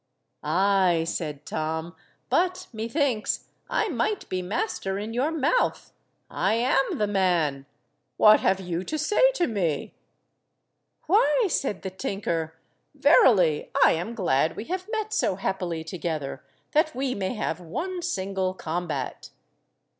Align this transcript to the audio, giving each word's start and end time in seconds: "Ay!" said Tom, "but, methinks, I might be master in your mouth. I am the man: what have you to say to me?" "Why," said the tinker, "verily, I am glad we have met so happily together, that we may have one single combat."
"Ay!" 0.41 1.03
said 1.05 1.45
Tom, 1.45 1.95
"but, 2.27 2.65
methinks, 2.73 3.45
I 3.69 3.87
might 3.89 4.27
be 4.29 4.41
master 4.41 4.97
in 4.97 5.13
your 5.13 5.29
mouth. 5.29 5.93
I 6.27 6.55
am 6.55 6.97
the 6.97 7.05
man: 7.05 7.67
what 8.17 8.39
have 8.39 8.59
you 8.59 8.83
to 8.83 8.97
say 8.97 9.29
to 9.33 9.45
me?" 9.45 9.93
"Why," 11.05 11.45
said 11.47 11.83
the 11.83 11.91
tinker, 11.91 12.55
"verily, 12.95 13.69
I 13.85 13.91
am 13.91 14.15
glad 14.15 14.55
we 14.55 14.63
have 14.63 14.89
met 14.91 15.13
so 15.13 15.35
happily 15.35 15.83
together, 15.83 16.43
that 16.71 16.95
we 16.95 17.13
may 17.13 17.35
have 17.35 17.59
one 17.59 18.01
single 18.01 18.55
combat." 18.55 19.29